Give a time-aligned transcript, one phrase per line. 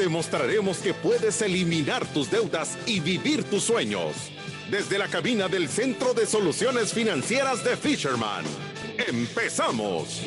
[0.00, 4.14] Te mostraremos que puedes eliminar tus deudas y vivir tus sueños.
[4.70, 8.46] Desde la cabina del Centro de Soluciones Financieras de Fisherman.
[8.96, 10.22] ¡Empezamos!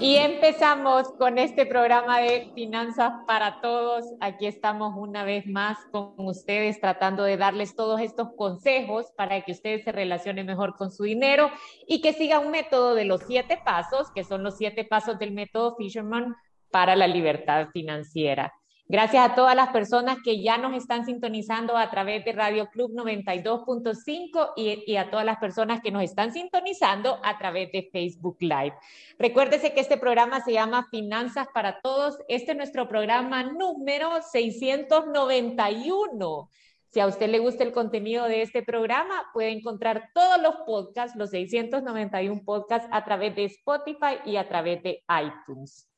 [0.00, 4.04] Y empezamos con este programa de Finanzas para Todos.
[4.20, 9.52] Aquí estamos una vez más con ustedes tratando de darles todos estos consejos para que
[9.52, 11.50] ustedes se relacionen mejor con su dinero
[11.86, 15.32] y que sigan un método de los siete pasos, que son los siete pasos del
[15.32, 16.34] método Fisherman
[16.70, 18.52] para la libertad financiera.
[18.86, 22.92] Gracias a todas las personas que ya nos están sintonizando a través de Radio Club
[22.92, 28.36] 92.5 y, y, a todas las personas que nos están sintonizando a través de Facebook
[28.40, 28.74] Live.
[29.18, 32.18] Recuérdese que este programa se llama Finanzas para Todos.
[32.28, 36.50] Este es nuestro programa número 691.
[36.90, 41.16] Si a usted le gusta el contenido de este programa, puede encontrar todos los podcasts,
[41.16, 45.88] los 691 podcasts, a través de Spotify y a través de iTunes.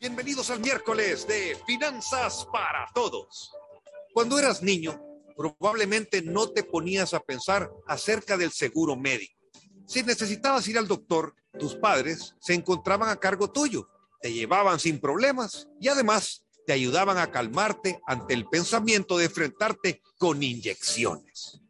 [0.00, 3.52] Bienvenidos al miércoles de Finanzas para Todos.
[4.12, 5.00] Cuando eras niño,
[5.36, 9.38] probablemente no te ponías a pensar acerca del seguro médico.
[9.86, 13.88] Si necesitabas ir al doctor, tus padres se encontraban a cargo tuyo,
[14.20, 20.02] te llevaban sin problemas y además te ayudaban a calmarte ante el pensamiento de enfrentarte
[20.18, 21.60] con inyecciones.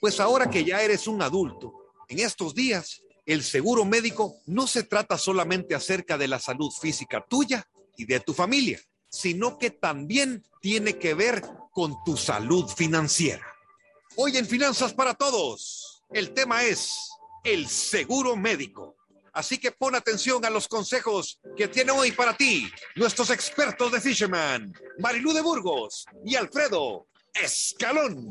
[0.00, 1.72] Pues ahora que ya eres un adulto,
[2.08, 7.24] en estos días, el seguro médico no se trata solamente acerca de la salud física
[7.28, 7.66] tuya
[7.96, 13.46] y de tu familia, sino que también tiene que ver con tu salud financiera.
[14.16, 17.10] Hoy en Finanzas para Todos, el tema es
[17.44, 18.96] el seguro médico.
[19.32, 24.00] Así que pon atención a los consejos que tiene hoy para ti nuestros expertos de
[24.00, 28.30] Fisherman, Marilú de Burgos y Alfredo Escalón.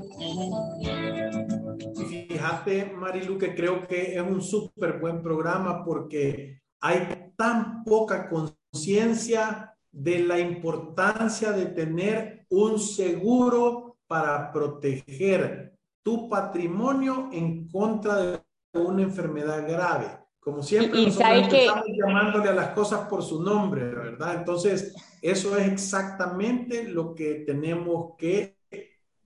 [2.08, 9.76] Fíjate, Marilú, que creo que es un súper buen programa porque hay tan poca conciencia
[9.92, 15.74] de la importancia de tener un seguro para proteger
[16.04, 18.40] tu patrimonio en contra de
[18.74, 20.21] una enfermedad grave.
[20.42, 21.66] Como siempre, y, nosotros que...
[21.66, 24.38] estamos llamándole a las cosas por su nombre, ¿verdad?
[24.38, 28.58] Entonces, eso es exactamente lo que tenemos que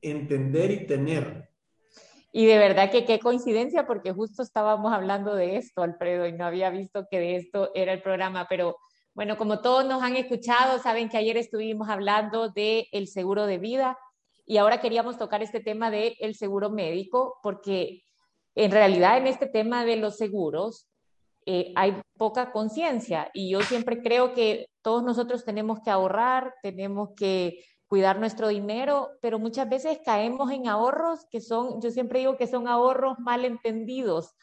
[0.01, 1.49] entender y tener.
[2.33, 6.45] Y de verdad que qué coincidencia, porque justo estábamos hablando de esto, Alfredo, y no
[6.45, 8.75] había visto que de esto era el programa, pero
[9.13, 13.57] bueno, como todos nos han escuchado, saben que ayer estuvimos hablando del el seguro de
[13.57, 13.97] vida
[14.45, 18.03] y ahora queríamos tocar este tema del el seguro médico, porque
[18.53, 20.89] en realidad en este tema de los seguros
[21.45, 27.09] eh, hay poca conciencia y yo siempre creo que todos nosotros tenemos que ahorrar, tenemos
[27.15, 32.35] que cuidar nuestro dinero, pero muchas veces caemos en ahorros que son, yo siempre digo
[32.35, 34.33] que son ahorros mal entendidos,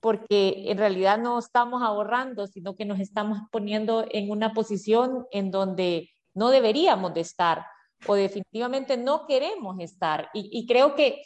[0.00, 5.50] porque en realidad no estamos ahorrando, sino que nos estamos poniendo en una posición en
[5.50, 7.64] donde no deberíamos de estar
[8.06, 10.28] o definitivamente no queremos estar.
[10.34, 11.22] Y, y creo que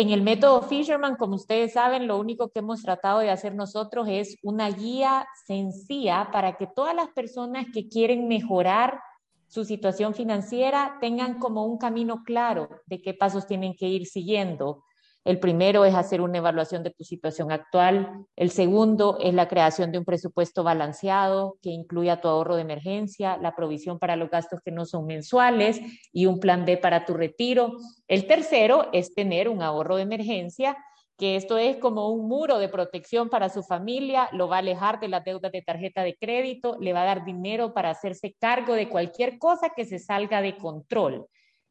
[0.00, 4.08] En el método Fisherman, como ustedes saben, lo único que hemos tratado de hacer nosotros
[4.08, 8.98] es una guía sencilla para que todas las personas que quieren mejorar
[9.46, 14.84] su situación financiera tengan como un camino claro de qué pasos tienen que ir siguiendo.
[15.24, 18.26] El primero es hacer una evaluación de tu situación actual.
[18.36, 23.36] El segundo es la creación de un presupuesto balanceado que incluya tu ahorro de emergencia,
[23.36, 25.78] la provisión para los gastos que no son mensuales
[26.12, 27.72] y un plan B para tu retiro.
[28.08, 30.76] El tercero es tener un ahorro de emergencia
[31.18, 35.00] que esto es como un muro de protección para su familia, lo va a alejar
[35.00, 38.72] de las deudas de tarjeta de crédito, le va a dar dinero para hacerse cargo
[38.72, 41.26] de cualquier cosa que se salga de control.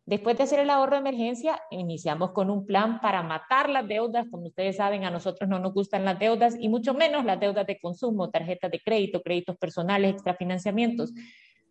[0.09, 4.25] Después de hacer el ahorro de emergencia, iniciamos con un plan para matar las deudas.
[4.31, 7.67] Como ustedes saben, a nosotros no nos gustan las deudas y mucho menos las deudas
[7.67, 11.13] de consumo, tarjetas de crédito, créditos personales, extrafinanciamientos.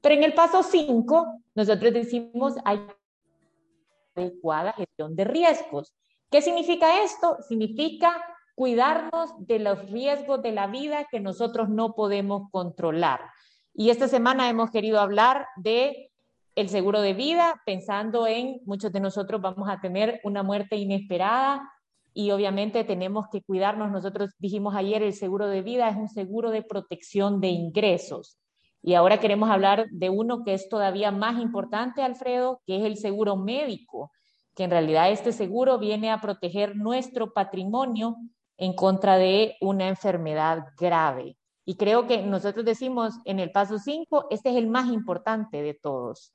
[0.00, 2.80] Pero en el paso 5, nosotros decimos hay
[4.14, 5.92] adecuada gestión de riesgos.
[6.30, 7.38] ¿Qué significa esto?
[7.48, 8.24] Significa
[8.54, 13.20] cuidarnos de los riesgos de la vida que nosotros no podemos controlar.
[13.74, 16.07] Y esta semana hemos querido hablar de
[16.58, 21.70] el seguro de vida, pensando en muchos de nosotros vamos a tener una muerte inesperada
[22.12, 23.92] y obviamente tenemos que cuidarnos.
[23.92, 28.40] Nosotros dijimos ayer, el seguro de vida es un seguro de protección de ingresos.
[28.82, 32.96] Y ahora queremos hablar de uno que es todavía más importante, Alfredo, que es el
[32.96, 34.10] seguro médico,
[34.56, 38.16] que en realidad este seguro viene a proteger nuestro patrimonio
[38.56, 41.36] en contra de una enfermedad grave.
[41.64, 45.74] Y creo que nosotros decimos en el paso 5, este es el más importante de
[45.74, 46.34] todos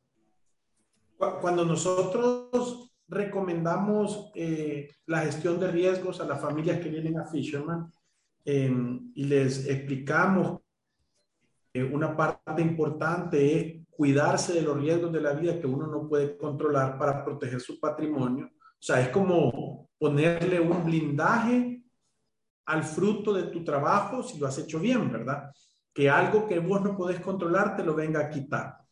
[1.17, 7.91] cuando nosotros recomendamos eh, la gestión de riesgos a las familias que vienen a Fisherman
[8.45, 10.61] em, y les explicamos
[11.71, 16.07] que una parte importante es cuidarse de los riesgos de la vida que uno no
[16.07, 18.47] puede controlar para proteger su patrimonio.
[18.47, 21.83] O sea, es como ponerle un blindaje
[22.65, 25.51] al fruto de tu trabajo si lo has hecho bien, ¿verdad?
[25.93, 28.82] Que algo que vos no podés controlar te lo venga a quitar.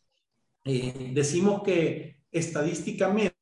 [0.64, 3.32] Eh, decimos que estadísticamente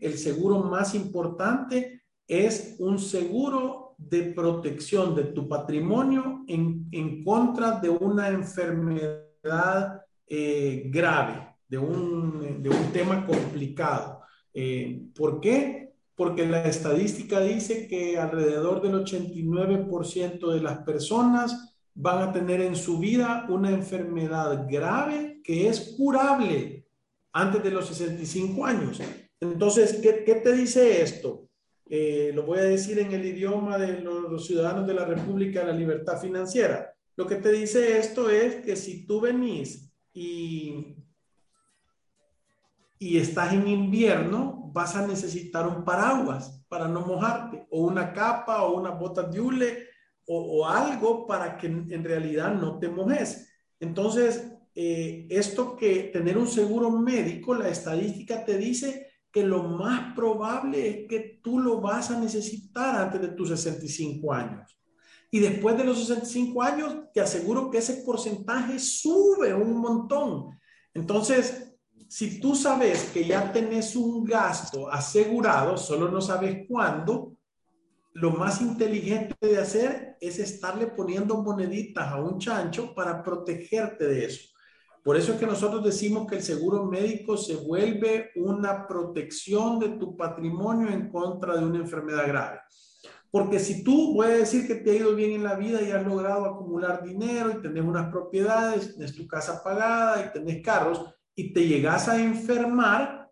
[0.00, 7.80] el seguro más importante es un seguro de protección de tu patrimonio en, en contra
[7.80, 14.20] de una enfermedad eh, grave, de un, de un, tema complicado.
[14.54, 15.94] Eh, ¿Por qué?
[16.14, 22.76] Porque la estadística dice que alrededor del 89% de las personas van a tener en
[22.76, 26.86] su vida una enfermedad grave que es curable
[27.32, 29.00] antes de los 65 años.
[29.40, 31.48] Entonces, ¿qué, qué te dice esto?
[31.88, 35.68] Eh, lo voy a decir en el idioma de los, ciudadanos de la República de
[35.68, 36.92] la Libertad Financiera.
[37.16, 40.96] Lo que te dice esto es que si tú venís y,
[42.98, 48.64] y estás en invierno, vas a necesitar un paraguas para no mojarte, o una capa,
[48.64, 49.86] o una bota de hule,
[50.26, 53.50] o, o algo para que en realidad no te mojes.
[53.80, 60.14] Entonces, eh, esto que tener un seguro médico, la estadística te dice que lo más
[60.14, 64.78] probable es que tú lo vas a necesitar antes de tus 65 años.
[65.32, 70.56] Y después de los 65 años, te aseguro que ese porcentaje sube un montón.
[70.94, 71.74] Entonces,
[72.08, 77.36] si tú sabes que ya tenés un gasto asegurado, solo no sabes cuándo,
[78.12, 84.24] lo más inteligente de hacer es estarle poniendo moneditas a un chancho para protegerte de
[84.26, 84.57] eso.
[85.02, 89.90] Por eso es que nosotros decimos que el seguro médico se vuelve una protección de
[89.90, 92.60] tu patrimonio en contra de una enfermedad grave.
[93.30, 96.06] Porque si tú, a decir que te ha ido bien en la vida y has
[96.06, 101.52] logrado acumular dinero y tenés unas propiedades, tienes tu casa pagada y tenés carros y
[101.52, 103.30] te llegas a enfermar,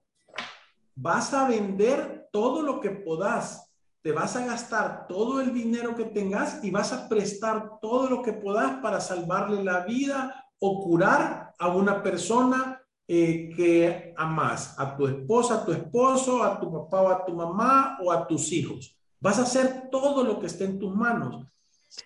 [0.94, 6.04] vas a vender todo lo que podás, te vas a gastar todo el dinero que
[6.04, 11.45] tengas y vas a prestar todo lo que podás para salvarle la vida o curar
[11.58, 17.02] a una persona eh, que amas, a tu esposa, a tu esposo, a tu papá
[17.02, 18.96] o a tu mamá o a tus hijos.
[19.20, 21.46] Vas a hacer todo lo que esté en tus manos.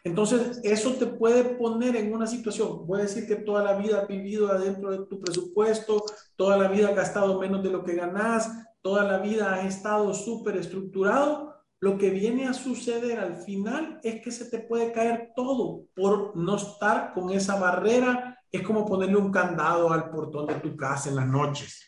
[0.05, 2.87] Entonces, eso te puede poner en una situación.
[2.87, 6.05] Voy a decir que toda la vida has vivido adentro de tu presupuesto,
[6.37, 8.51] toda la vida has gastado menos de lo que ganas,
[8.83, 11.55] toda la vida has estado súper estructurado.
[11.81, 16.37] Lo que viene a suceder al final es que se te puede caer todo por
[16.37, 21.09] no estar con esa barrera es como ponerle un candado al portón de tu casa
[21.09, 21.87] en las noches.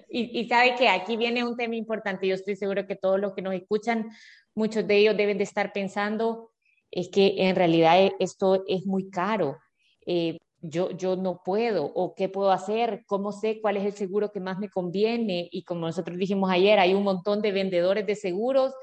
[0.07, 2.27] Y, y, sabe que aquí viene un tema importante.
[2.27, 4.09] Yo estoy seguro que todos los que nos escuchan,
[4.53, 6.51] muchos de ellos deben de estar pensando,
[6.91, 9.57] es que en realidad esto es muy caro.
[10.05, 14.31] Eh, yo, yo no puedo o qué puedo hacer, cómo sé cuál es el seguro
[14.31, 15.49] que más me conviene.
[15.51, 18.73] Y como nosotros dijimos ayer, hay un montón de vendedores de seguros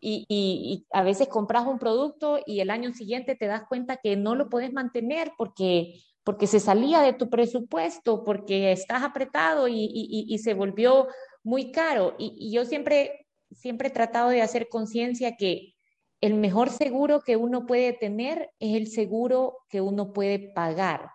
[0.00, 4.34] y, a veces compras un producto y el año siguiente te das cuenta que no
[4.34, 10.38] lo puedes mantener porque, porque se salía de tu presupuesto, porque estás apretado y, y
[10.38, 11.08] se volvió
[11.42, 12.14] muy caro.
[12.18, 15.74] Y, yo siempre, siempre he tratado de hacer conciencia que
[16.20, 21.10] el mejor seguro que uno puede tener es el seguro que uno puede pagar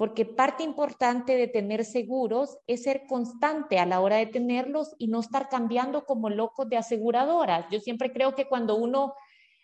[0.00, 5.08] porque parte importante de tener seguros es ser constante a la hora de tenerlos y
[5.08, 7.66] no estar cambiando como locos de aseguradoras.
[7.70, 9.12] Yo siempre creo que cuando uno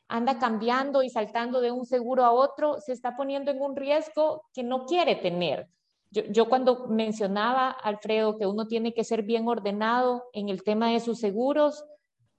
[0.09, 4.43] anda cambiando y saltando de un seguro a otro, se está poniendo en un riesgo
[4.53, 5.71] que no quiere tener.
[6.11, 10.91] Yo, yo, cuando mencionaba, Alfredo, que uno tiene que ser bien ordenado en el tema
[10.91, 11.83] de sus seguros,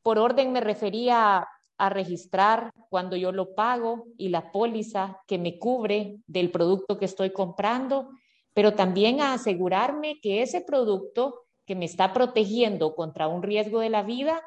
[0.03, 5.59] por orden me refería a registrar cuando yo lo pago y la póliza que me
[5.59, 8.09] cubre del producto que estoy comprando,
[8.53, 13.89] pero también a asegurarme que ese producto que me está protegiendo contra un riesgo de
[13.89, 14.41] la vida,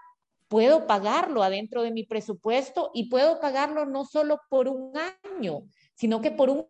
[0.49, 4.93] puedo pagarlo adentro de mi presupuesto y puedo pagarlo no solo por un
[5.37, 5.63] año,
[5.95, 6.67] sino que por un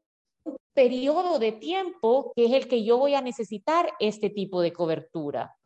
[0.74, 5.56] periodo de tiempo que es el que yo voy a necesitar este tipo de cobertura.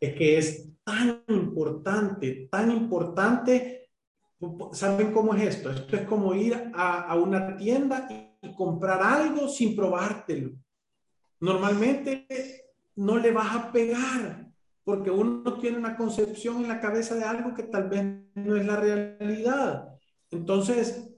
[0.00, 3.90] Es que es tan importante, tan importante.
[4.72, 5.70] ¿Saben cómo es esto?
[5.70, 8.08] Esto es como ir a, una tienda
[8.42, 10.52] y comprar algo sin probártelo.
[11.40, 12.26] Normalmente
[12.96, 14.46] no le vas a pegar
[14.82, 18.04] porque uno tiene una concepción en la cabeza de algo que tal vez
[18.34, 19.88] no es la realidad.
[20.30, 21.10] Entonces,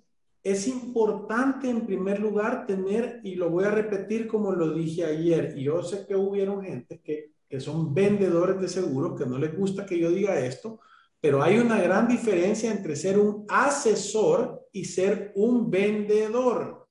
[0.43, 5.55] es importante en primer lugar tener, y lo voy a repetir como lo dije ayer,
[5.57, 9.55] y yo sé que hubieron gente que que son vendedores de seguros, que no les
[9.55, 10.81] gusta que yo diga esto,
[11.21, 16.89] pero hay una gran diferencia entre ser un asesor y ser un vendedor.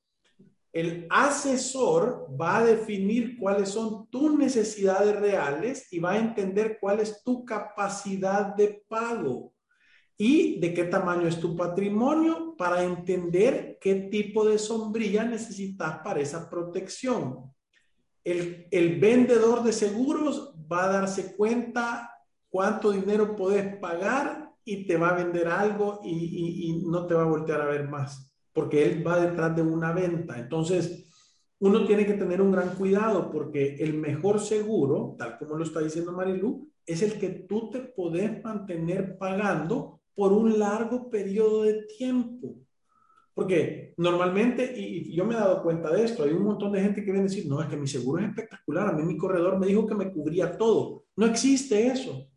[0.71, 6.99] El asesor va a definir cuáles son tus necesidades reales y va a entender cuál
[6.99, 9.55] es tu capacidad de pago
[10.15, 16.19] y de qué tamaño es tu patrimonio para entender qué tipo de sombrilla necesitas para
[16.19, 17.51] esa protección.
[18.23, 22.11] El, el vendedor de seguros va a darse cuenta
[22.49, 27.29] cuánto dinero puedes pagar y te va a vender algo y, no te va a
[27.29, 30.37] voltear a ver más, porque él va detrás de una venta.
[30.37, 31.07] Entonces,
[31.59, 35.79] uno tiene que tener un gran cuidado porque el mejor seguro, tal como lo está
[35.79, 41.85] diciendo Marilu, es el que tú te puedes mantener pagando por un largo periodo de
[41.97, 42.55] tiempo.
[43.41, 47.03] Porque normalmente, y, yo me he dado cuenta de esto, hay un montón de gente
[47.03, 49.57] que viene a decir, no, es que mi seguro es espectacular, a mí mi corredor
[49.57, 51.05] me dijo que me cubría todo.
[51.15, 52.27] No existe eso.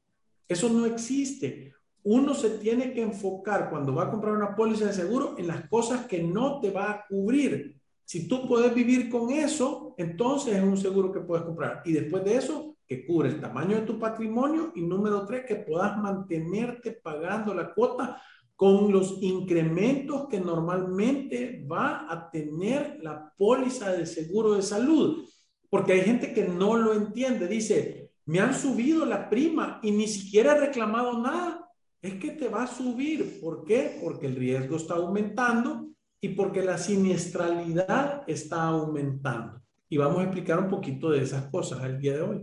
[0.49, 1.75] Eso no existe.
[2.05, 5.69] Uno se tiene que enfocar cuando va a comprar una póliza de seguro en las
[5.69, 7.79] cosas que no te va a cubrir.
[8.07, 11.83] Si tú puedes vivir con eso, entonces es un seguro que puedes comprar.
[11.85, 14.73] Y después de eso, que cubre el tamaño de tu patrimonio.
[14.75, 18.23] Y número tres, que puedas mantenerte pagando la cuota
[18.57, 25.29] con los incrementos que normalmente va a tener la póliza de seguro de salud.
[25.69, 27.49] Porque hay gente que no lo entiende.
[27.49, 31.69] Dice, me han subido la prima y ni siquiera he reclamado nada.
[32.01, 33.41] Es que te va a subir.
[33.41, 33.99] ¿Por qué?
[34.03, 35.89] Porque el riesgo está aumentando
[36.21, 39.61] y porque la siniestralidad está aumentando.
[39.89, 42.41] Y vamos a explicar un poquito de esas cosas el día de hoy.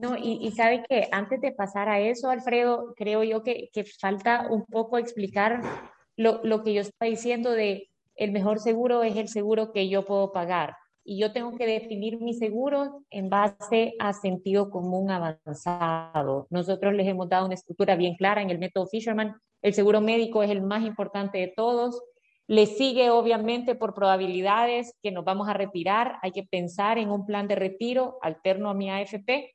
[0.00, 4.46] No, y, sabe que antes de pasar a eso, Alfredo, creo yo que, que falta
[4.48, 5.60] un poco explicar
[6.16, 10.06] lo, lo, que yo estoy diciendo de el mejor seguro es el seguro que yo
[10.06, 10.74] puedo pagar.
[11.04, 16.46] Y yo tengo que definir mi seguro en base a sentido común avanzado.
[16.48, 19.34] Nosotros les hemos dado una estructura bien clara en el método Fisherman.
[19.60, 22.02] El seguro médico es el más importante de todos.
[22.46, 26.16] Le sigue obviamente por probabilidades que nos vamos a retirar.
[26.22, 29.50] Hay que pensar en un plan de retiro alterno a mi AFP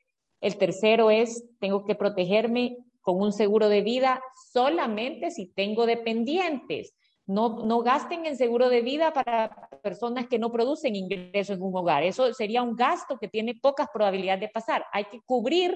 [0.46, 4.22] el tercero es, tengo que protegerme con un seguro de vida
[4.52, 6.94] solamente si tengo dependientes.
[7.26, 11.76] No, no gasten en seguro de vida para personas que no producen ingresos en un
[11.76, 12.04] hogar.
[12.04, 14.86] Eso sería un gasto que tiene pocas probabilidades de pasar.
[14.94, 15.76] Hay que cubrir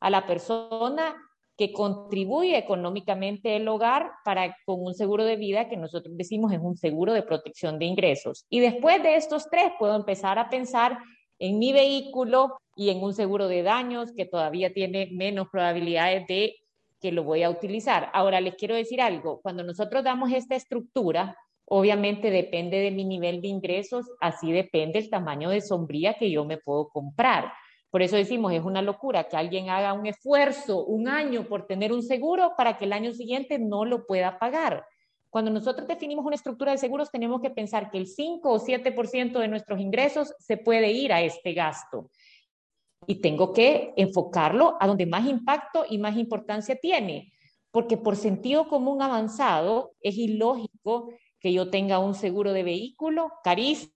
[0.00, 1.16] a la persona
[1.56, 6.60] que contribuye económicamente el hogar para con un seguro de vida que nosotros decimos es
[6.60, 8.44] un seguro de protección de ingresos.
[8.50, 10.98] Y después de estos tres puedo empezar a pensar
[11.40, 16.54] en mi vehículo y en un seguro de daños que todavía tiene menos probabilidades de
[17.00, 18.10] que lo voy a utilizar.
[18.12, 23.40] Ahora les quiero decir algo, cuando nosotros damos esta estructura, obviamente depende de mi nivel
[23.40, 27.52] de ingresos, así depende el tamaño de sombría que yo me puedo comprar.
[27.90, 31.92] Por eso decimos, es una locura que alguien haga un esfuerzo un año por tener
[31.92, 34.84] un seguro para que el año siguiente no lo pueda pagar.
[35.30, 39.38] Cuando nosotros definimos una estructura de seguros, tenemos que pensar que el 5 o 7%
[39.38, 42.10] de nuestros ingresos se puede ir a este gasto.
[43.06, 47.32] Y tengo que enfocarlo a donde más impacto y más importancia tiene.
[47.70, 53.94] Porque por sentido común avanzado, es ilógico que yo tenga un seguro de vehículo carísimo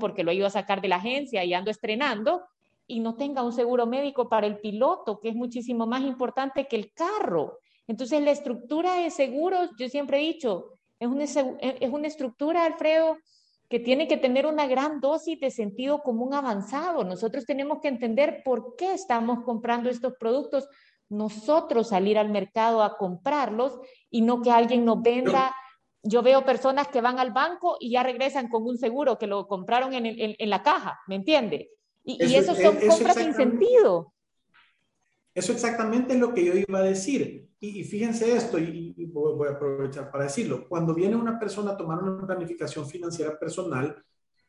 [0.00, 2.42] porque lo he ido a sacar de la agencia y ando estrenando
[2.86, 6.76] y no tenga un seguro médico para el piloto, que es muchísimo más importante que
[6.76, 7.58] el carro.
[7.86, 13.18] Entonces, la estructura de seguros, yo siempre he dicho, es una, es una estructura, Alfredo,
[13.68, 17.04] que tiene que tener una gran dosis de sentido común avanzado.
[17.04, 20.68] Nosotros tenemos que entender por qué estamos comprando estos productos,
[21.08, 23.78] nosotros salir al mercado a comprarlos
[24.10, 25.54] y no que alguien nos venda.
[26.02, 29.46] Yo veo personas que van al banco y ya regresan con un seguro que lo
[29.46, 31.70] compraron en, en, la caja, ¿me entiende?
[32.04, 34.12] Y eso, y son compras sin sentido.
[35.34, 37.48] Eso exactamente es lo que yo iba a decir.
[37.66, 40.68] Y, fíjense esto, y, voy, a aprovechar para decirlo.
[40.68, 43.96] Cuando viene una persona a tomar una planificación financiera personal,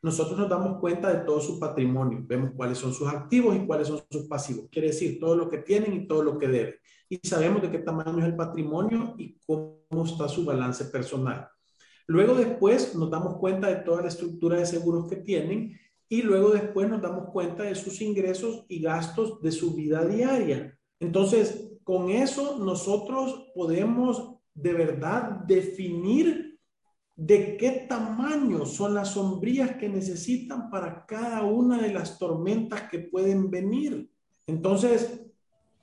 [0.01, 2.23] nosotros nos damos cuenta de todo su patrimonio.
[2.27, 4.67] Vemos cuáles son sus activos y cuáles son sus pasivos.
[4.69, 6.75] Quiere decir, todo lo que tienen y todo lo que deben.
[7.07, 11.47] Y sabemos de qué tamaño es el patrimonio y cómo está su balance personal.
[12.07, 15.79] Luego después nos damos cuenta de toda la estructura de seguros que tienen
[16.09, 20.77] y luego después nos damos cuenta de sus ingresos y gastos de su vida diaria.
[20.99, 26.59] Entonces, con eso nosotros podemos de verdad definir
[27.15, 32.99] de qué tamaño son las sombrías que necesitan para cada una de las tormentas que
[32.99, 34.09] pueden venir.
[34.47, 35.21] Entonces,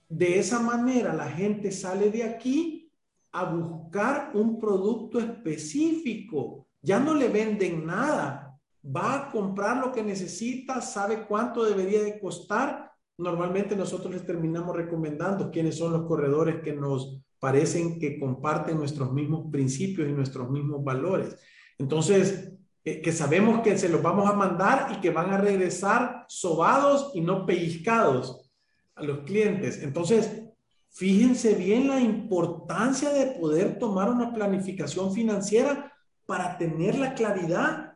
[0.08, 2.90] de esa manera la gente sale de aquí
[3.30, 6.66] a buscar un producto específico.
[6.82, 12.18] Ya no le venden nada, va a comprar lo que necesita, sabe cuánto debería de
[12.18, 12.91] costar.
[13.18, 19.12] Normalmente nosotros les terminamos recomendando quiénes son los corredores que nos parecen que comparten nuestros
[19.12, 21.36] mismos principios y nuestros mismos valores.
[21.78, 22.52] Entonces,
[22.84, 27.12] eh, que sabemos que se los vamos a mandar y que van a regresar sobados
[27.14, 28.50] y no pellizcados
[28.94, 29.82] a los clientes.
[29.82, 30.42] Entonces,
[30.90, 35.92] fíjense bien la importancia de poder tomar una planificación financiera
[36.26, 37.91] para tener la claridad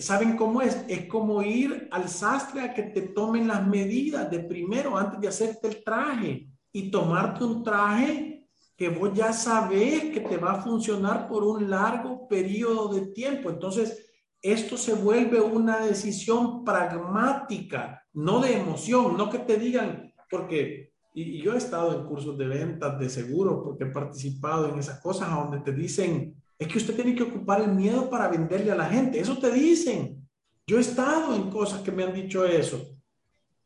[0.00, 0.84] ¿Saben cómo es?
[0.88, 5.28] Es como ir al sastre a que te tomen las medidas de primero antes de
[5.28, 10.62] hacerte el traje y tomarte un traje que vos ya sabés que te va a
[10.62, 13.50] funcionar por un largo periodo de tiempo.
[13.50, 14.06] Entonces,
[14.42, 21.40] esto se vuelve una decisión pragmática, no de emoción, no que te digan, porque, y,
[21.40, 25.30] yo he estado en cursos de ventas de seguro, porque he participado en esas cosas
[25.30, 28.86] donde te dicen, es que usted tiene que ocupar el miedo para venderle a la
[28.86, 29.18] gente.
[29.18, 30.28] Eso te dicen.
[30.66, 32.96] Yo he estado en cosas que me han dicho eso.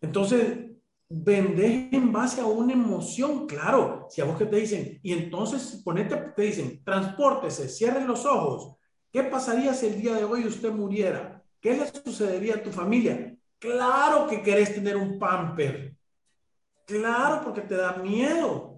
[0.01, 0.67] Entonces,
[1.09, 4.07] vender en base a una emoción, claro.
[4.11, 8.77] Si a vos que te dicen, y entonces ponete, te dicen, transpórtese, cierre los ojos.
[9.13, 11.43] ¿Qué pasaría si el día de hoy usted muriera?
[11.61, 13.37] ¿Qué le sucedería a tu familia?
[13.59, 15.97] Claro que querés tener un pamper.
[16.87, 18.76] Claro, porque te da miedo.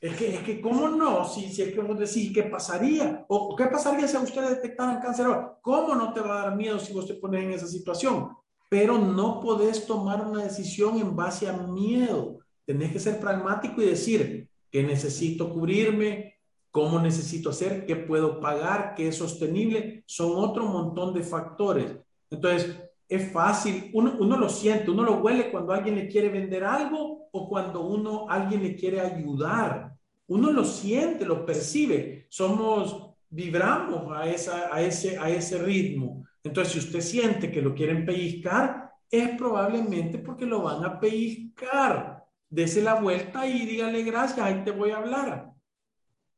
[0.00, 1.24] Es que, es que, ¿cómo no?
[1.24, 3.24] Si, si es que vos decís, ¿qué pasaría?
[3.28, 5.58] ¿O qué pasaría si a usted detectaran cáncer ahora?
[5.60, 8.28] ¿Cómo no te va a dar miedo si vos te pones en esa situación?
[8.70, 12.38] Pero no podés tomar una decisión en base a miedo.
[12.64, 16.36] Tenés que ser pragmático y decir, ¿qué necesito cubrirme?
[16.70, 17.84] ¿Cómo necesito hacer?
[17.84, 18.94] ¿Qué puedo pagar?
[18.94, 20.04] ¿Qué es sostenible?
[20.06, 21.96] Son otro montón de factores.
[22.30, 22.76] Entonces,
[23.08, 27.27] es fácil, uno, uno lo siente, uno lo huele cuando alguien le quiere vender algo
[27.32, 29.92] o cuando uno, alguien le quiere ayudar.
[30.26, 32.26] Uno lo siente, lo percibe.
[32.28, 36.24] Somos, vibramos a, esa, a, ese, a ese ritmo.
[36.42, 42.24] Entonces, si usted siente que lo quieren pellizcar, es probablemente porque lo van a pellizcar.
[42.50, 45.50] Dese la vuelta y dígale gracias, ahí te voy a hablar.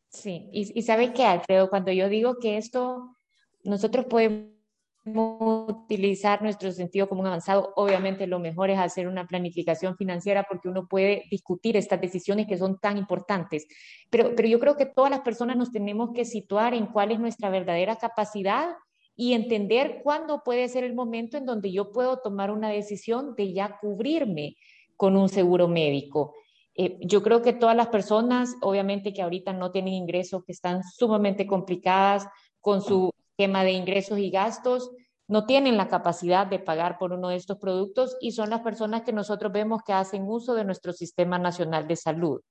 [0.08, 3.16] Sí, y, y sabe qué, Alfredo, cuando yo digo que esto,
[3.62, 4.59] nosotros podemos
[5.04, 7.72] utilizar nuestro sentido común avanzado.
[7.76, 12.58] Obviamente lo mejor es hacer una planificación financiera porque uno puede discutir estas decisiones que
[12.58, 13.66] son tan importantes.
[14.10, 17.20] Pero, pero yo creo que todas las personas nos tenemos que situar en cuál es
[17.20, 18.74] nuestra verdadera capacidad
[19.16, 23.52] y entender cuándo puede ser el momento en donde yo puedo tomar una decisión de
[23.52, 24.56] ya cubrirme
[24.96, 26.34] con un seguro médico.
[26.74, 30.82] Eh, yo creo que todas las personas, obviamente que ahorita no tienen ingresos, que están
[30.84, 32.26] sumamente complicadas
[32.60, 34.90] con su esquema de ingresos y gastos,
[35.26, 39.02] no tienen la capacidad de pagar por uno de estos productos y son las personas
[39.02, 42.42] que nosotros vemos que hacen uso de nuestro sistema nacional de salud.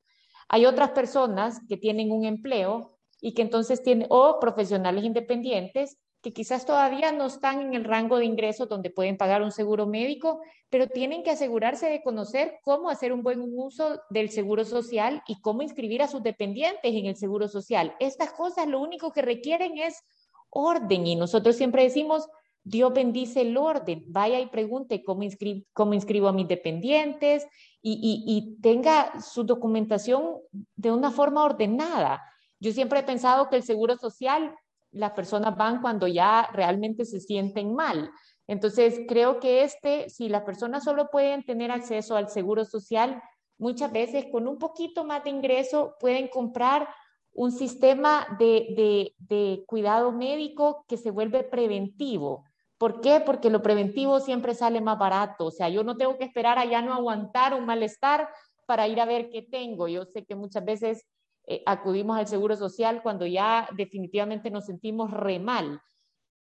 [0.48, 6.34] Hay otras personas que tienen un empleo y que entonces tienen, o profesionales independientes que
[6.34, 10.42] quizás todavía no están en el rango de ingresos donde pueden pagar un seguro médico,
[10.70, 15.40] pero tienen que asegurarse de conocer cómo hacer un buen uso del seguro social y
[15.42, 17.96] cómo inscribir a sus dependientes en el seguro social.
[18.00, 20.04] Estas cosas lo único que requieren es
[20.50, 22.28] orden y nosotros siempre decimos,
[22.64, 27.48] Dios bendice el orden, vaya y pregunte cómo, inscribo a mis dependientes
[27.82, 30.38] y, y tenga su documentación
[30.76, 32.22] de una forma ordenada.
[32.60, 34.54] Yo siempre he pensado que el seguro social
[34.92, 38.12] las personas van cuando ya realmente se sienten mal.
[38.48, 43.22] Entonces, creo que este, si las personas solo pueden tener acceso al seguro social,
[43.58, 46.90] muchas veces con un poquito más de ingreso pueden comprar
[47.34, 52.44] un sistema de, de, cuidado médico que se vuelve preventivo.
[52.78, 53.22] ¿Por qué?
[53.26, 55.46] Porque lo preventivo siempre sale más barato.
[55.46, 58.30] O sea, yo no tengo que esperar a ya no aguantar un malestar
[58.66, 59.88] para ir a ver qué tengo.
[59.88, 61.06] Yo sé que muchas veces
[61.46, 65.82] eh, acudimos al Seguro Social cuando ya definitivamente nos sentimos re mal.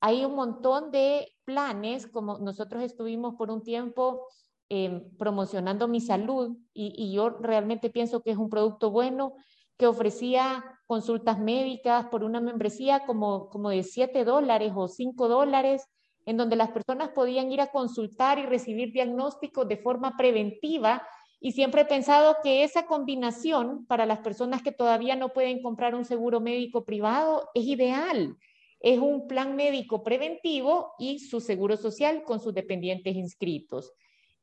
[0.00, 4.26] Hay un montón de planes, como nosotros estuvimos por un tiempo
[4.68, 9.34] em, promocionando mi salud y, yo realmente pienso que es un producto bueno
[9.78, 15.86] que ofrecía consultas médicas por una membresía como, como de 7 dólares o 5 dólares,
[16.26, 21.06] en donde las personas podían ir a consultar y recibir diagnósticos de forma preventiva
[21.40, 25.94] y siempre he pensado que esa combinación para las personas que todavía no pueden comprar
[25.94, 28.36] un seguro médico privado es ideal.
[28.80, 33.92] Es un plan médico preventivo y su seguro social con sus dependientes inscritos.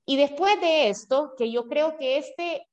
[0.05, 2.67] Y después de esto, que yo creo que este,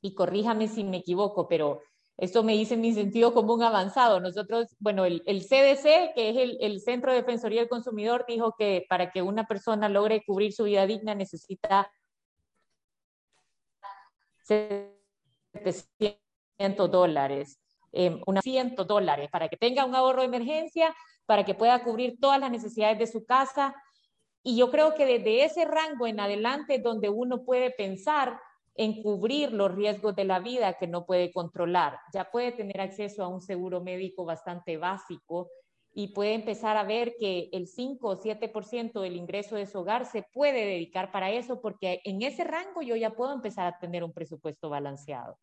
[0.00, 1.80] y corríjame si me equivoco, pero
[2.16, 4.20] esto me dice mi sentido común avanzado.
[4.20, 8.86] Nosotros, bueno, el, CDC, que es el, el, Centro de Defensoría del Consumidor, dijo que
[8.88, 11.90] para que una persona logre cubrir su vida digna necesita
[14.44, 17.60] 700 dólares,
[17.92, 20.94] eh, unos 100 dólares, para que tenga un ahorro de emergencia,
[21.26, 23.74] para que pueda cubrir todas las necesidades de su casa.
[24.42, 28.38] Y yo creo que desde ese rango en adelante donde uno puede pensar
[28.74, 31.98] en cubrir los riesgos de la vida que no puede controlar.
[32.12, 35.50] Ya puede tener acceso a un seguro médico bastante básico
[35.92, 40.06] y puede empezar a ver que el 5 o 7% del ingreso de su hogar
[40.06, 44.02] se puede dedicar para eso, porque en ese rango yo ya puedo empezar a tener
[44.02, 45.38] un presupuesto balanceado.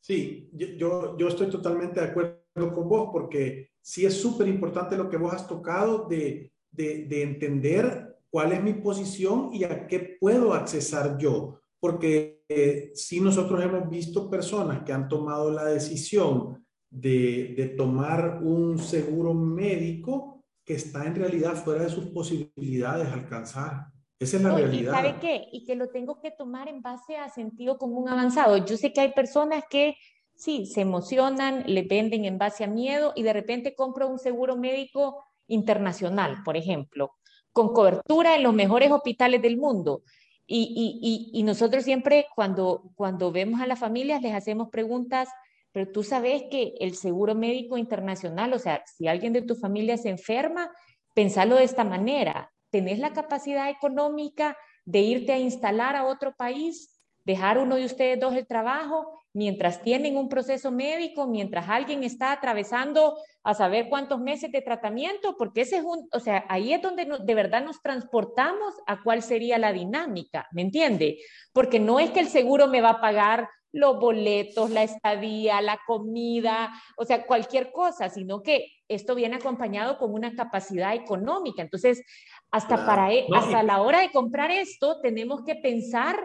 [0.00, 5.08] Sí, yo, yo estoy totalmente de acuerdo con vos, porque sí es súper importante lo
[5.08, 10.18] que vos has tocado de, de, de entender cuál es mi posición y a qué
[10.20, 16.64] puedo accesar yo, porque eh, si nosotros hemos visto personas que han tomado la decisión
[16.90, 23.86] de, tomar un seguro médico que está en realidad fuera de sus posibilidades alcanzar.
[24.18, 24.92] Esa es la realidad.
[24.92, 25.48] ¿Y sabe qué?
[25.52, 28.56] Y que lo tengo que tomar en base a sentido común avanzado.
[28.64, 29.96] Yo sé que hay personas que
[30.34, 34.56] sí, se emocionan, le venden en base a miedo y de repente compro un seguro
[34.56, 37.12] médico internacional, por ejemplo,
[37.52, 40.02] con cobertura en los mejores hospitales del mundo.
[40.50, 45.28] Y, nosotros siempre cuando, cuando vemos a las familias les hacemos preguntas
[45.72, 49.96] pero tú sabes que el seguro médico internacional, o sea, si alguien de tu familia
[49.96, 50.70] se enferma,
[51.14, 56.97] pensalo de esta manera, tenés la capacidad económica de irte a instalar a otro país,
[57.28, 62.32] dejar uno de ustedes dos el trabajo, mientras tienen un proceso médico, mientras alguien está
[62.32, 66.80] atravesando a saber cuántos meses de tratamiento, porque ese es un, o sea, ahí es
[66.80, 71.18] donde de verdad nos transportamos a cuál sería la dinámica, ¿me entiende?
[71.52, 75.78] Porque no es que el seguro me va a pagar los boletos, la estadía, la
[75.86, 81.60] comida, o sea, cualquier cosa, sino que esto viene acompañado con una capacidad económica.
[81.60, 82.02] Entonces,
[82.50, 86.18] hasta, para, e, hasta la hora de comprar esto, tenemos que pensar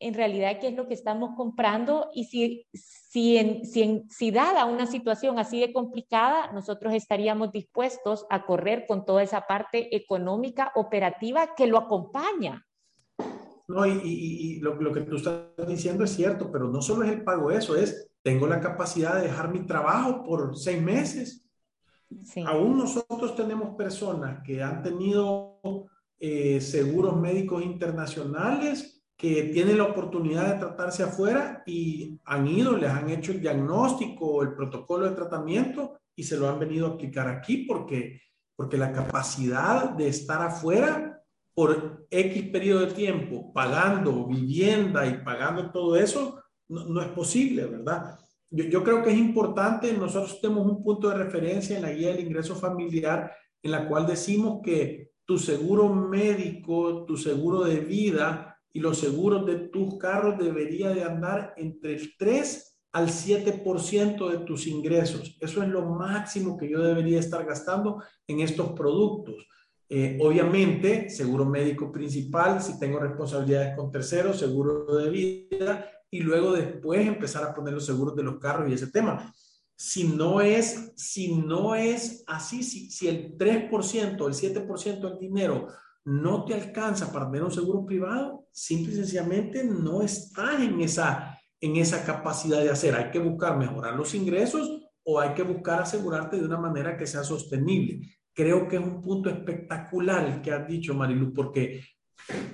[0.00, 4.64] en realidad qué es lo que estamos comprando y si, si, en, si, si dada
[4.64, 10.72] una situación así de complicada, nosotros estaríamos dispuestos a correr con toda esa parte económica,
[10.74, 12.64] operativa que lo acompaña.
[13.66, 17.50] No, y, lo, que tú estás diciendo es cierto, pero no solo es el pago
[17.50, 21.44] eso, es, tengo la capacidad de dejar mi trabajo por seis meses.
[22.46, 25.60] Aún nosotros tenemos personas que han tenido
[26.18, 32.88] eh, seguros médicos internacionales que tienen la oportunidad de tratarse afuera y han ido, les
[32.88, 37.26] han hecho el diagnóstico, el protocolo de tratamiento y se lo han venido a aplicar
[37.26, 38.22] aquí porque,
[38.54, 41.20] porque la capacidad de estar afuera
[41.52, 48.16] por X periodo de tiempo pagando vivienda y pagando todo eso, no, es posible, ¿verdad?
[48.48, 52.10] Yo, yo, creo que es importante, nosotros tenemos un punto de referencia en la guía
[52.10, 58.47] del ingreso familiar en la cual decimos que tu seguro médico, tu seguro de vida
[58.72, 64.38] y los seguros de tus carros debería de andar entre el 3 al 7% de
[64.44, 65.36] tus ingresos.
[65.40, 69.46] Eso es lo máximo que yo debería estar gastando en estos productos.
[69.90, 76.52] Eh, obviamente, seguro médico principal, si tengo responsabilidades con terceros, seguro de vida y luego
[76.52, 79.32] después empezar a poner los seguros de los carros y ese tema.
[79.76, 85.68] Si no es, si no es así, si, si el 3%, el 7% del dinero
[86.08, 91.38] no te alcanza para tener un seguro privado, simple y sencillamente no estás en esa,
[91.60, 92.94] en esa capacidad de hacer.
[92.94, 97.06] Hay que buscar mejorar los ingresos o hay que buscar asegurarte de una manera que
[97.06, 98.00] sea sostenible.
[98.32, 101.82] Creo que es un punto espectacular el que has dicho, Marilu, porque,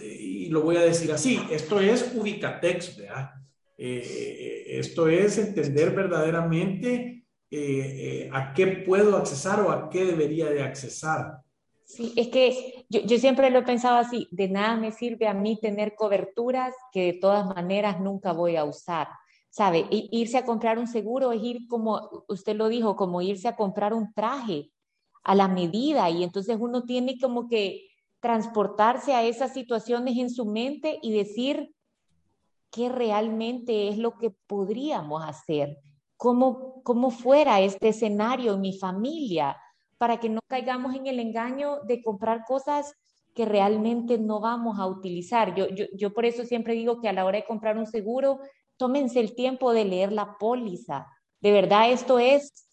[0.01, 3.31] eh, y lo voy a decir así, esto es Ubicatex, ¿verdad?
[3.79, 10.61] Eh, esto es entender verdaderamente eh, a qué puedo accesar o a qué debería de
[10.61, 11.39] accesar.
[11.85, 15.59] Sí, es que yo, siempre lo he pensado así, de nada me sirve a mí
[15.61, 19.09] tener coberturas que de todas maneras nunca voy a usar.
[19.51, 19.87] ¿Sabe?
[19.91, 23.95] irse a comprar un seguro es ir como, usted lo dijo, como irse a comprar
[23.95, 24.73] un traje
[25.23, 27.87] a la medida y entonces uno tiene como que
[28.19, 31.73] transportarse a esas situaciones en su mente y decir
[32.73, 35.79] qué realmente es lo que podríamos hacer,
[36.17, 39.57] cómo, cómo fuera este escenario en mi familia,
[40.05, 42.93] para que no caigamos en el engaño de comprar cosas
[43.35, 45.55] que realmente no vamos a utilizar.
[45.55, 48.39] Yo, yo, yo por eso siempre digo que a la hora de comprar un seguro,
[48.77, 51.07] tómense el tiempo de leer la póliza.
[51.41, 52.69] De verdad, esto es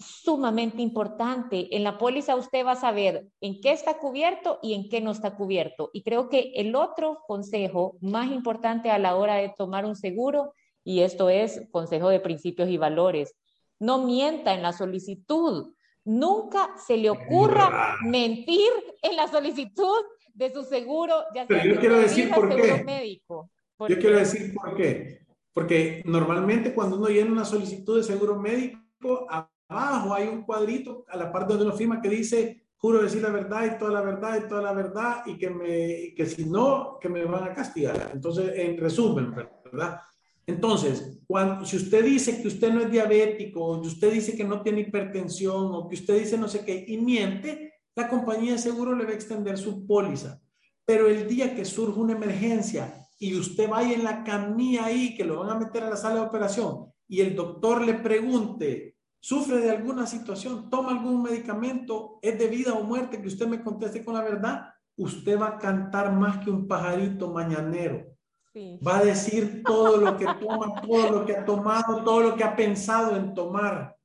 [0.00, 1.68] sumamente importante.
[1.76, 5.12] En la póliza usted va a saber en qué está cubierto y en qué no
[5.12, 5.90] está cubierto.
[5.92, 10.54] Y creo que el otro consejo más importante a la hora de tomar un seguro,
[10.82, 13.36] y esto es consejo de principios y valores,
[13.78, 15.72] no mienta en la solicitud.
[16.04, 18.70] Nunca se le ocurra mentir
[19.02, 22.82] en la solicitud de su seguro, ya sea yo quiero decir por qué.
[22.84, 23.50] médico.
[23.88, 25.24] yo quiero decir por qué.
[25.52, 29.26] Porque normalmente cuando uno llena una solicitud de seguro médico,
[29.68, 33.30] abajo hay un cuadrito a la parte donde uno firma que dice juro decir la
[33.30, 36.98] verdad y toda la verdad y toda la verdad y que, me, que si no,
[37.00, 38.10] que me van a castigar.
[38.12, 40.02] Entonces, en resumen, ¿verdad?
[40.46, 44.44] Entonces, cuando, si usted dice que usted no es diabético, o que usted dice que
[44.44, 48.58] no tiene hipertensión, o que usted dice no sé qué, y miente, la compañía de
[48.58, 50.40] seguro le va a extender su póliza.
[50.84, 55.24] Pero el día que surge una emergencia y usted vaya en la camilla ahí, que
[55.24, 59.58] lo van a meter a la sala de operación, y el doctor le pregunte, ¿sufre
[59.58, 60.68] de alguna situación?
[60.68, 62.18] ¿Toma algún medicamento?
[62.20, 63.20] ¿Es de vida o muerte?
[63.20, 64.64] Que usted me conteste con la verdad.
[64.96, 68.13] Usted va a cantar más que un pajarito mañanero
[68.56, 72.44] Va a decir todo lo que toma, todo lo que ha tomado, todo lo que
[72.44, 73.96] ha pensado en tomar.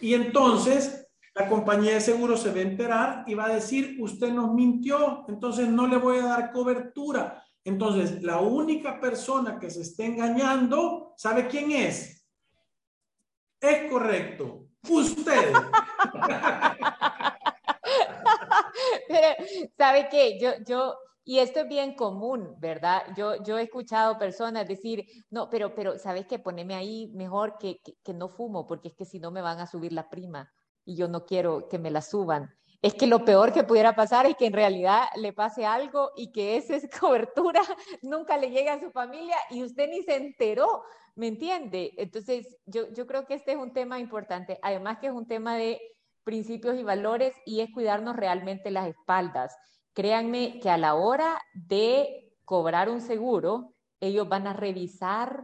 [0.00, 4.32] Y entonces la compañía de seguro se va a enterar y va a decir, usted
[4.32, 7.44] nos mintió, entonces no le voy a dar cobertura.
[7.64, 12.24] Entonces, la única persona que se está engañando, ¿sabe quién es?
[13.60, 15.52] Es correcto, usted.
[19.76, 20.38] ¿sabe qué?
[20.40, 20.96] Yo, yo,
[21.28, 23.02] y esto es bien común, ¿verdad?
[23.14, 26.38] Yo, he escuchado personas decir, no, pero, pero, ¿sabes qué?
[26.38, 29.66] Poneme ahí mejor que, que, no fumo, porque es que si no me van a
[29.66, 30.50] subir la prima
[30.86, 32.50] y yo no quiero que me la suban.
[32.80, 36.32] Es que lo peor que pudiera pasar es que en realidad le pase algo y
[36.32, 37.60] que esa cobertura
[38.00, 40.82] nunca le llegue a su familia y usted ni se enteró,
[41.14, 41.92] ¿me entiende?
[41.98, 45.56] Entonces, yo, yo creo que este es un tema importante, además que es un tema
[45.56, 45.78] de
[46.24, 49.54] principios y valores y es cuidarnos realmente las espaldas.
[49.98, 55.42] Créanme que a la hora de cobrar un seguro, ellos van a revisar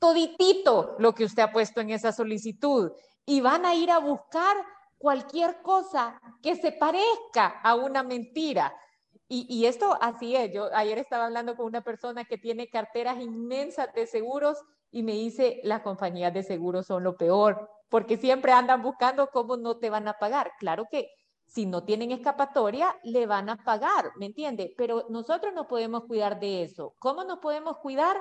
[0.00, 2.90] toditito lo que usted ha puesto en esa solicitud
[3.24, 4.56] y van a ir a buscar
[4.98, 8.74] cualquier cosa que se parezca a una mentira.
[9.28, 10.52] Y, y, esto así es.
[10.52, 14.58] Yo ayer estaba hablando con una persona que tiene carteras inmensas de seguros
[14.90, 19.56] y me dice, las compañías de seguros son lo peor, porque siempre andan buscando cómo
[19.56, 20.50] no te van a pagar.
[20.58, 21.08] Claro que
[21.52, 24.74] si no tienen escapatoria, le van a pagar, ¿me entiende?
[24.78, 26.94] Pero nosotros no podemos cuidar de eso.
[26.98, 28.16] ¿Cómo nos podemos cuidar?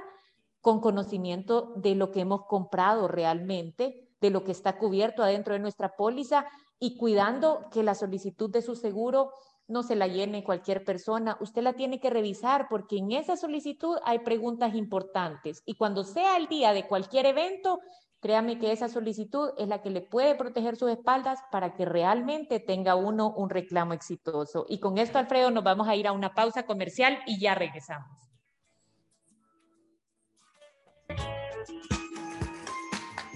[0.60, 5.62] Con conocimiento de lo que hemos comprado realmente, de lo que está cubierto adentro de
[5.62, 6.46] nuestra póliza
[6.78, 9.32] y cuidando que la solicitud de su seguro
[9.66, 11.38] no se la llene cualquier persona.
[11.40, 16.36] Usted la tiene que revisar porque en esa solicitud hay preguntas importantes y cuando sea
[16.36, 17.80] el día de cualquier evento,
[18.22, 22.60] Créame que esa solicitud es la que le puede proteger sus espaldas para que realmente
[22.60, 24.66] tenga uno un reclamo exitoso.
[24.70, 28.22] Y con esto, Alfredo, nos vamos a ir a una pausa comercial y ya regresamos.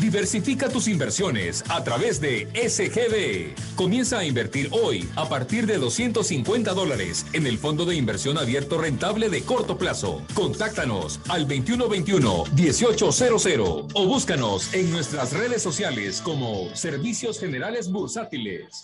[0.00, 3.54] Diversifica tus inversiones a través de SGB.
[3.76, 8.78] Comienza a invertir hoy a partir de 250 dólares en el Fondo de Inversión Abierto
[8.78, 10.20] Rentable de corto plazo.
[10.34, 18.82] Contáctanos al 2121-1800 o búscanos en nuestras redes sociales como Servicios Generales Bursátiles.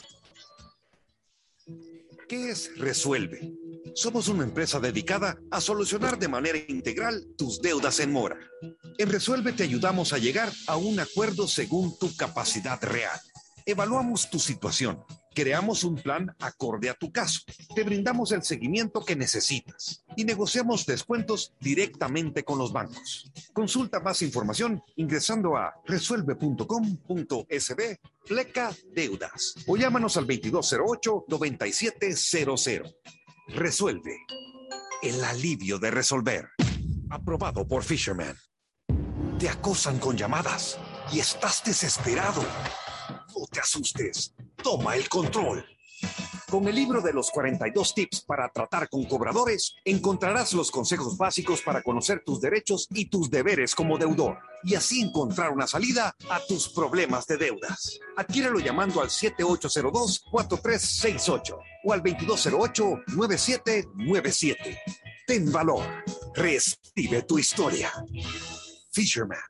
[2.29, 3.60] ¿Qué es Resuelve?
[3.95, 8.39] Somos una empresa dedicada a solucionar de manera integral tus deudas en mora.
[8.99, 13.19] En Resuelve te ayudamos a llegar a un acuerdo según tu capacidad real.
[13.67, 17.41] Evaluamos tu situación, creamos un plan acorde a tu caso,
[17.75, 23.31] te brindamos el seguimiento que necesitas y negociamos descuentos directamente con los bancos.
[23.53, 32.95] Consulta más información ingresando a resuelve.com.sb pleca deudas o llámanos al 2208-9700.
[33.55, 34.27] Resuelve.
[35.03, 36.51] El alivio de resolver.
[37.11, 38.37] Aprobado por Fisherman.
[39.39, 40.79] Te acosan con llamadas
[41.13, 42.43] y estás desesperado.
[43.11, 44.35] No te asustes.
[44.63, 45.65] Toma el control.
[46.51, 51.63] Con el libro de los 42 tips para tratar con cobradores, encontrarás los consejos básicos
[51.63, 56.41] para conocer tus derechos y tus deberes como deudor y así encontrar una salida a
[56.49, 58.01] tus problemas de deudas.
[58.17, 64.77] Adquiérelo llamando al 7802-4368 o al 2208-9797.
[65.29, 65.85] Ten valor.
[66.35, 67.93] Reescribe tu historia.
[68.91, 69.50] Fisherman.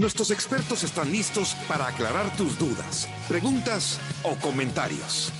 [0.00, 5.30] Nuestros expertos están listos para aclarar tus dudas, preguntas o comentarios.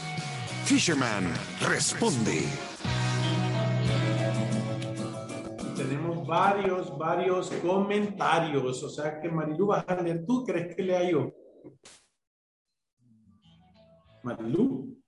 [0.66, 1.32] Fisherman
[1.66, 2.42] responde.
[5.74, 8.82] Tenemos varios, varios comentarios.
[8.82, 10.26] O sea que Marilu vas a leer.
[10.26, 11.32] ¿Tú crees que lea yo?
[14.22, 14.99] Marilu.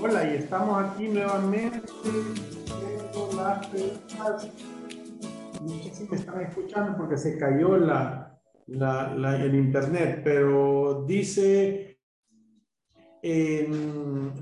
[0.00, 4.48] Hola, y estamos aquí nuevamente viendo las preguntas.
[5.60, 11.98] No sé si me están escuchando porque se cayó la, el internet, pero dice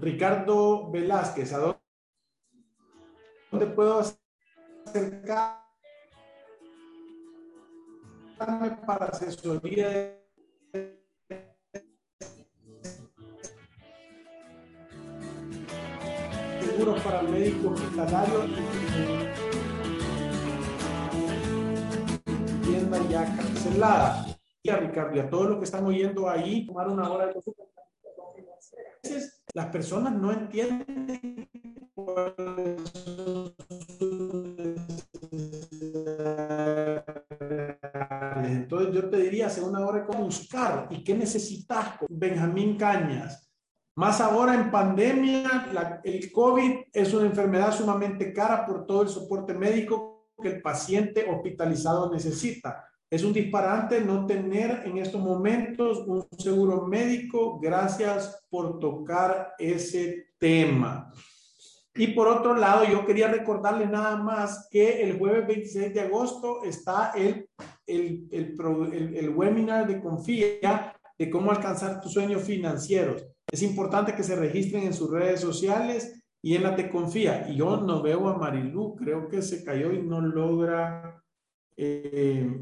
[0.00, 1.78] Ricardo Velázquez, ¿a dónde,
[3.50, 4.00] dónde puedo
[4.84, 5.62] acercarme
[8.86, 10.25] para asesoría de
[16.86, 18.44] seguros para médicos hospitalarios
[22.62, 24.26] y tienda ya cancelada.
[24.62, 27.32] Y a Ricardo y a todos los que están oyendo ahí, tomar una hora de.
[27.32, 27.42] A
[29.02, 31.48] veces las personas no entienden
[38.44, 40.88] Entonces yo te diría, hace una hora, ¿cómo buscar?
[40.90, 41.96] ¿Y qué necesitas?
[42.08, 43.45] Benjamín Cañas.
[43.96, 49.54] Más ahora en pandemia, el COVID es una enfermedad sumamente cara por todo el soporte
[49.54, 52.84] médico que el paciente hospitalizado necesita.
[53.08, 57.58] Es un disparante no tener en estos momentos un seguro médico.
[57.58, 61.10] Gracias por tocar ese tema.
[61.94, 66.64] Y por otro lado, yo quería recordarles nada más que el jueves 26 de agosto
[66.64, 67.48] está el,
[67.86, 73.26] el, el, el, webinar de Confía de cómo alcanzar tus sueños financieros.
[73.50, 77.46] Es importante que se registren en sus redes sociales y en la de Confía.
[77.48, 81.22] Y yo no veo a Marilu, creo que se cayó y no logra
[81.76, 82.60] eh,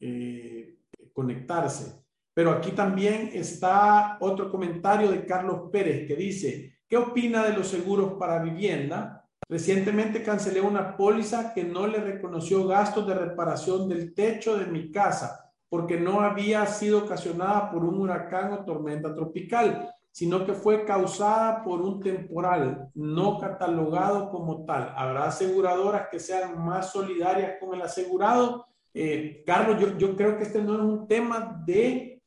[0.00, 0.78] eh,
[1.12, 2.04] conectarse.
[2.34, 7.68] Pero aquí también está otro comentario de Carlos Pérez que dice, ¿Qué opina de los
[7.68, 9.26] seguros para vivienda?
[9.48, 14.92] Recientemente cancelé una póliza que no le reconoció gastos de reparación del techo de mi
[14.92, 20.84] casa porque no había sido ocasionada por un huracán o tormenta tropical, sino que fue
[20.84, 24.94] causada por un temporal no catalogado como tal.
[24.96, 28.66] ¿Habrá aseguradoras que sean más solidarias con el asegurado?
[28.94, 32.22] Eh, Carlos, yo, yo creo que este no es un tema de,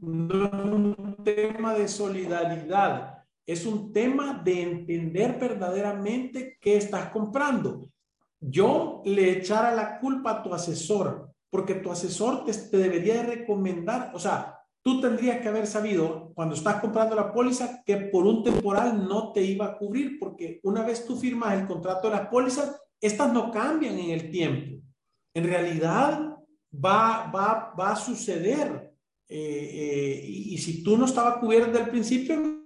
[0.00, 3.16] no es un tema de solidaridad
[3.46, 7.88] es un tema de entender verdaderamente qué estás comprando.
[8.40, 14.10] Yo le echara la culpa a tu asesor, porque tu asesor te, debería de recomendar,
[14.14, 18.44] o sea, tú tendrías que haber sabido cuando estás comprando la póliza que por un
[18.44, 22.28] temporal no te iba a cubrir, porque una vez tú firmas el contrato de las
[22.28, 24.80] pólizas, estas no cambian en el tiempo.
[25.34, 26.36] En realidad
[26.72, 28.94] va, va, va a suceder.
[29.28, 32.64] Eh, eh, y, si tú no estabas cubierto desde principio,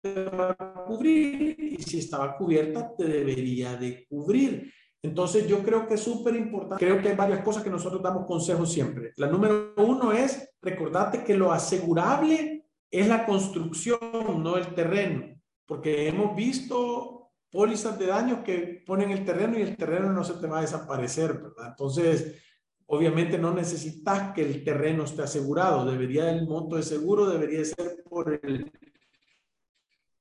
[0.00, 4.72] te va a cubrir y si estaba cubierta te debería de cubrir.
[5.02, 8.26] Entonces yo creo que es súper importante, creo que hay varias cosas que nosotros damos
[8.26, 9.12] consejos siempre.
[9.16, 13.98] La número uno es recordarte que lo asegurable es la construcción,
[14.42, 19.76] no el terreno, porque hemos visto pólizas de daño que ponen el terreno y el
[19.76, 21.68] terreno no se te va a desaparecer, ¿verdad?
[21.70, 22.42] Entonces,
[22.86, 28.04] obviamente no necesitas que el terreno esté asegurado, debería el monto de seguro, debería ser
[28.08, 28.70] por el,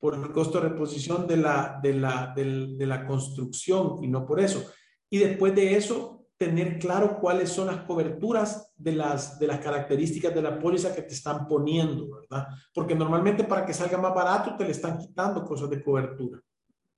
[0.06, 4.40] por el costo de reposición de la, de, la, de, la construcción y no por
[4.40, 4.64] eso.
[5.10, 10.36] Y después de eso, tener claro cuáles son las coberturas de las, de las características
[10.36, 12.50] de la póliza que te están poniendo, ¿verdad?
[12.72, 16.40] Porque normalmente para que salga más barato te le están quitando cosas de cobertura.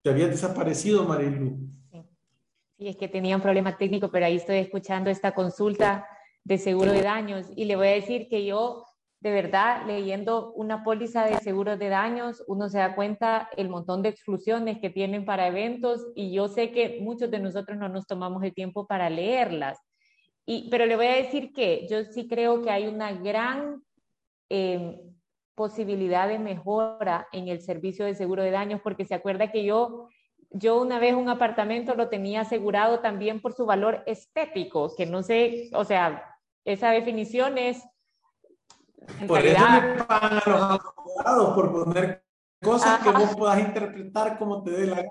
[0.02, 1.60] Te había desaparecido, Marilu.
[2.78, 6.06] Sí, es que tenía un problema técnico, pero ahí estoy escuchando esta consulta
[6.44, 8.84] de seguro de daños y le voy a decir que yo,
[9.20, 14.04] de verdad, leyendo una póliza de seguro de daños, uno se da cuenta el montón
[14.04, 18.06] de exclusiones que tienen para eventos y yo sé que muchos de nosotros no nos
[18.06, 19.80] tomamos el tiempo para leerlas.
[20.46, 23.82] Y, pero le voy a decir que yo sí creo que hay una gran
[24.50, 24.98] em,
[25.56, 30.10] posibilidad de mejora en el servicio de seguro de daños porque se acuerda que yo
[30.52, 35.24] yo una vez un apartamento lo tenía asegurado también por su valor estético, que no
[35.24, 36.24] sé, o sea,
[36.66, 37.84] esa definición es...
[39.28, 42.24] Por eso me pagan a los abogados, por poner
[42.62, 45.06] cosas que vos puedas interpretar como te dé la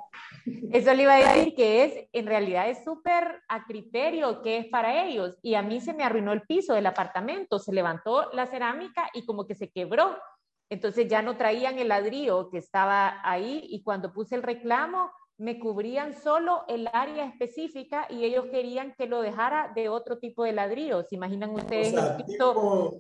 [0.73, 4.67] Eso le iba a decir que es, en realidad es súper a criterio que es
[4.67, 5.39] para ellos.
[5.43, 9.25] Y a mí se me arruinó el piso del apartamento, se levantó la cerámica y
[9.25, 10.17] como que se quebró.
[10.69, 15.59] Entonces ya no traían el ladrillo que estaba ahí y cuando puse el reclamo, me
[15.59, 20.53] cubrían solo el área específica y ellos querían que lo dejara de otro tipo de
[20.53, 21.13] ladrillos.
[21.13, 21.95] imaginan ustedes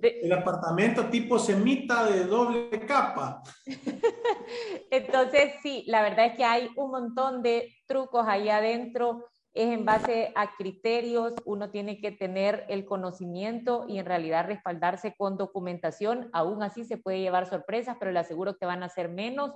[0.03, 3.43] el, apartamento tipo semita de doble capa?
[4.91, 9.25] Entonces, sí, la verdad es que hay un montón de trucos ahí adentro.
[9.55, 15.15] Es en base a criterios, uno tiene que tener el conocimiento y en realidad respaldarse
[15.17, 16.29] con documentación.
[16.35, 19.53] Aún así se puede llevar sorpresas, pero le aseguro que van a ser menos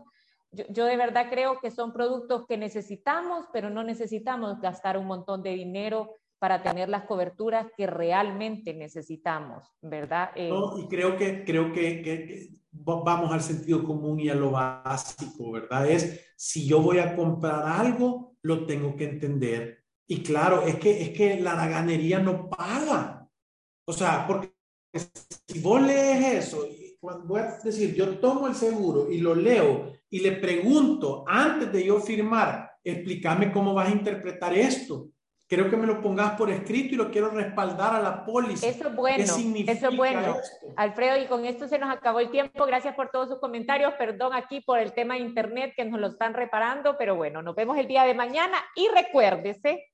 [0.53, 5.42] yo, de verdad creo que son productos que necesitamos, pero no necesitamos gastar un montón
[5.42, 10.30] de dinero para tener las coberturas que realmente necesitamos, ¿verdad?
[10.34, 15.88] Eh, y creo que, creo que, vamos al sentido común y a lo básico, ¿verdad?
[15.88, 19.84] Es si yo voy a comprar algo, lo tengo que entender.
[20.09, 23.28] Y claro, es que, es que la ganería no paga.
[23.86, 24.53] O sea, porque
[25.46, 26.66] si vos lees eso,
[27.01, 31.86] voy a decir, yo tomo el seguro y lo leo y le pregunto antes de
[31.86, 35.08] yo firmar, explícame cómo vas a interpretar esto.
[35.46, 38.68] Creo que me lo pongas por escrito y lo quiero respaldar a la póliza.
[38.68, 39.24] Eso es bueno.
[39.24, 40.36] eso es bueno.
[40.76, 42.66] Alfredo, y con esto se nos acabó el tiempo.
[42.66, 43.92] Gracias por todos sus comentarios.
[43.94, 47.56] Perdón aquí por el tema de internet que nos lo están reparando, pero bueno, nos
[47.56, 49.90] vemos el día de mañana y recuérdese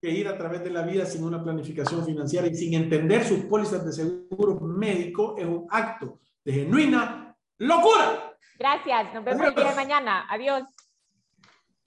[0.00, 3.44] que ir a través de la vida sin una planificación financiera y sin entender sus
[3.44, 8.31] pólizas de seguro médico es un acto de genuina locura.
[8.58, 9.12] Gracias.
[9.14, 10.26] Nos vemos el día de mañana.
[10.28, 10.62] Adiós.